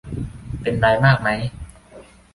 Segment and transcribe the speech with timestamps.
[0.61, 1.29] เป็นไรมากไหม